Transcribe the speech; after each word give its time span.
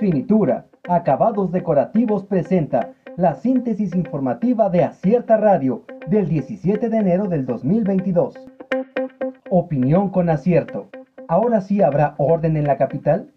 Finitura, 0.00 0.64
Acabados 0.88 1.52
Decorativos 1.52 2.24
presenta 2.24 2.94
la 3.18 3.34
síntesis 3.34 3.94
informativa 3.94 4.70
de 4.70 4.82
Acierta 4.82 5.36
Radio 5.36 5.82
del 6.06 6.26
17 6.26 6.88
de 6.88 6.96
enero 6.96 7.26
del 7.26 7.44
2022. 7.44 8.34
Opinión 9.50 10.08
con 10.08 10.30
acierto. 10.30 10.88
¿Ahora 11.28 11.60
sí 11.60 11.82
habrá 11.82 12.14
orden 12.16 12.56
en 12.56 12.66
la 12.66 12.78
capital? 12.78 13.30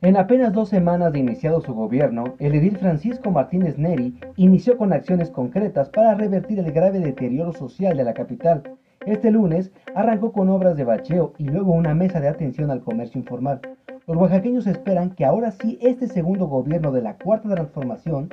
En 0.00 0.16
apenas 0.16 0.52
dos 0.52 0.68
semanas 0.68 1.12
de 1.12 1.18
iniciado 1.18 1.60
su 1.60 1.74
gobierno, 1.74 2.36
el 2.38 2.54
edil 2.54 2.76
Francisco 2.76 3.32
Martínez 3.32 3.76
Neri 3.78 4.16
inició 4.36 4.76
con 4.76 4.92
acciones 4.92 5.28
concretas 5.28 5.90
para 5.90 6.14
revertir 6.14 6.60
el 6.60 6.70
grave 6.70 7.00
deterioro 7.00 7.52
social 7.52 7.96
de 7.96 8.04
la 8.04 8.14
capital. 8.14 8.62
Este 9.06 9.32
lunes 9.32 9.72
arrancó 9.96 10.32
con 10.32 10.48
obras 10.48 10.76
de 10.76 10.84
bacheo 10.84 11.32
y 11.36 11.44
luego 11.44 11.72
una 11.72 11.94
mesa 11.94 12.20
de 12.20 12.28
atención 12.28 12.70
al 12.70 12.82
comercio 12.82 13.18
informal. 13.18 13.60
Los 14.06 14.16
oaxaqueños 14.16 14.66
esperan 14.66 15.10
que 15.10 15.24
ahora 15.24 15.50
sí 15.50 15.78
este 15.80 16.06
segundo 16.06 16.46
gobierno 16.46 16.92
de 16.92 17.02
la 17.02 17.16
Cuarta 17.16 17.48
Transformación 17.48 18.28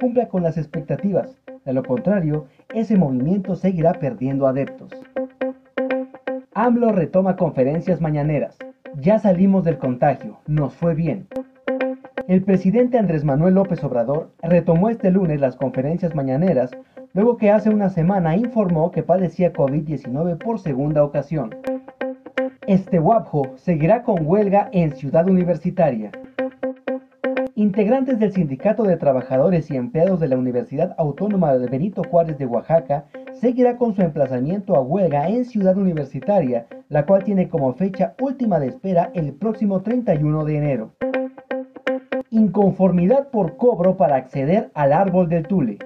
cumpla 0.00 0.28
con 0.28 0.42
las 0.42 0.58
expectativas. 0.58 1.36
De 1.64 1.72
lo 1.72 1.82
contrario, 1.82 2.46
ese 2.72 2.96
movimiento 2.96 3.56
seguirá 3.56 3.94
perdiendo 3.94 4.46
adeptos. 4.46 4.92
AMLO 6.54 6.92
retoma 6.92 7.36
conferencias 7.36 8.00
mañaneras. 8.00 8.58
Ya 9.00 9.18
salimos 9.18 9.64
del 9.64 9.78
contagio, 9.78 10.38
nos 10.46 10.74
fue 10.74 10.94
bien. 10.94 11.26
El 12.32 12.44
presidente 12.44 12.96
Andrés 12.96 13.26
Manuel 13.26 13.56
López 13.56 13.84
Obrador 13.84 14.30
retomó 14.40 14.88
este 14.88 15.10
lunes 15.10 15.38
las 15.38 15.54
conferencias 15.54 16.14
mañaneras 16.14 16.70
luego 17.12 17.36
que 17.36 17.50
hace 17.50 17.68
una 17.68 17.90
semana 17.90 18.38
informó 18.38 18.90
que 18.90 19.02
padecía 19.02 19.52
COVID-19 19.52 20.38
por 20.38 20.58
segunda 20.58 21.04
ocasión. 21.04 21.54
Este 22.66 22.98
WAPJO 22.98 23.58
seguirá 23.58 24.02
con 24.02 24.26
huelga 24.26 24.70
en 24.72 24.96
Ciudad 24.96 25.28
Universitaria. 25.28 26.10
Integrantes 27.54 28.18
del 28.18 28.32
Sindicato 28.32 28.84
de 28.84 28.96
Trabajadores 28.96 29.70
y 29.70 29.76
Empleados 29.76 30.18
de 30.18 30.28
la 30.28 30.38
Universidad 30.38 30.94
Autónoma 30.96 31.52
de 31.52 31.66
Benito 31.66 32.02
Juárez 32.02 32.38
de 32.38 32.46
Oaxaca 32.46 33.04
seguirá 33.34 33.76
con 33.76 33.94
su 33.94 34.00
emplazamiento 34.00 34.74
a 34.74 34.80
huelga 34.80 35.28
en 35.28 35.44
Ciudad 35.44 35.76
Universitaria, 35.76 36.64
la 36.88 37.04
cual 37.04 37.24
tiene 37.24 37.50
como 37.50 37.74
fecha 37.74 38.14
última 38.22 38.58
de 38.58 38.68
espera 38.68 39.10
el 39.12 39.34
próximo 39.34 39.82
31 39.82 40.46
de 40.46 40.56
enero. 40.56 40.92
Inconformidad 42.34 43.28
por 43.28 43.58
cobro 43.58 43.98
para 43.98 44.16
acceder 44.16 44.70
al 44.72 44.94
árbol 44.94 45.28
del 45.28 45.46
Tule. 45.46 45.76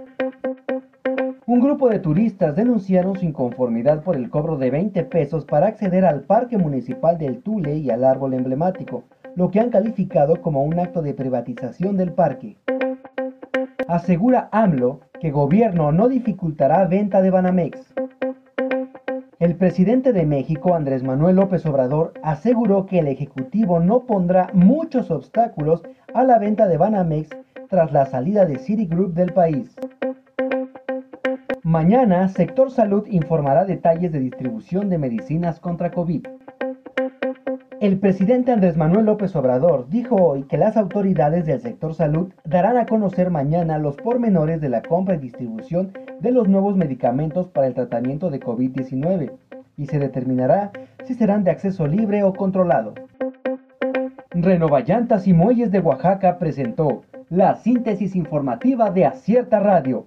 Un 1.44 1.58
grupo 1.58 1.88
de 1.88 1.98
turistas 1.98 2.54
denunciaron 2.54 3.16
su 3.18 3.24
inconformidad 3.24 4.04
por 4.04 4.14
el 4.14 4.30
cobro 4.30 4.56
de 4.56 4.70
20 4.70 5.02
pesos 5.06 5.44
para 5.44 5.66
acceder 5.66 6.04
al 6.04 6.20
Parque 6.20 6.56
Municipal 6.56 7.18
del 7.18 7.42
Tule 7.42 7.78
y 7.78 7.90
al 7.90 8.04
árbol 8.04 8.34
emblemático, 8.34 9.02
lo 9.34 9.50
que 9.50 9.58
han 9.58 9.70
calificado 9.70 10.40
como 10.40 10.62
un 10.62 10.78
acto 10.78 11.02
de 11.02 11.14
privatización 11.14 11.96
del 11.96 12.12
parque. 12.12 12.56
Asegura 13.88 14.48
AMLO 14.52 15.00
que 15.20 15.32
gobierno 15.32 15.90
no 15.90 16.08
dificultará 16.08 16.86
venta 16.86 17.22
de 17.22 17.30
Banamex. 17.30 17.92
El 19.46 19.54
presidente 19.54 20.12
de 20.12 20.26
México, 20.26 20.74
Andrés 20.74 21.04
Manuel 21.04 21.36
López 21.36 21.64
Obrador, 21.66 22.14
aseguró 22.24 22.84
que 22.84 22.98
el 22.98 23.06
Ejecutivo 23.06 23.78
no 23.78 24.00
pondrá 24.00 24.50
muchos 24.52 25.08
obstáculos 25.08 25.84
a 26.14 26.24
la 26.24 26.40
venta 26.40 26.66
de 26.66 26.76
Banamex 26.76 27.28
tras 27.68 27.92
la 27.92 28.06
salida 28.06 28.44
de 28.44 28.58
Citigroup 28.58 29.14
del 29.14 29.32
país. 29.32 29.76
Mañana, 31.62 32.26
Sector 32.26 32.72
Salud 32.72 33.06
informará 33.06 33.64
detalles 33.64 34.10
de 34.10 34.18
distribución 34.18 34.88
de 34.88 34.98
medicinas 34.98 35.60
contra 35.60 35.92
COVID. 35.92 36.26
El 37.78 37.98
presidente 37.98 38.52
Andrés 38.52 38.78
Manuel 38.78 39.04
López 39.04 39.36
Obrador 39.36 39.86
dijo 39.90 40.16
hoy 40.16 40.44
que 40.44 40.56
las 40.56 40.78
autoridades 40.78 41.44
del 41.44 41.60
sector 41.60 41.92
salud 41.92 42.32
darán 42.44 42.78
a 42.78 42.86
conocer 42.86 43.28
mañana 43.30 43.76
los 43.78 43.96
pormenores 43.96 44.62
de 44.62 44.70
la 44.70 44.80
compra 44.80 45.16
y 45.16 45.18
distribución 45.18 45.92
de 46.20 46.30
los 46.30 46.48
nuevos 46.48 46.74
medicamentos 46.74 47.48
para 47.48 47.66
el 47.66 47.74
tratamiento 47.74 48.30
de 48.30 48.40
COVID-19 48.40 49.32
y 49.76 49.86
se 49.86 49.98
determinará 49.98 50.70
si 51.04 51.12
serán 51.12 51.44
de 51.44 51.50
acceso 51.50 51.86
libre 51.86 52.22
o 52.22 52.32
controlado. 52.32 52.94
Renovallantas 54.30 55.26
y 55.28 55.34
Muelles 55.34 55.70
de 55.70 55.80
Oaxaca 55.80 56.38
presentó 56.38 57.02
la 57.28 57.56
síntesis 57.56 58.16
informativa 58.16 58.90
de 58.90 59.04
Acierta 59.04 59.60
Radio 59.60 60.06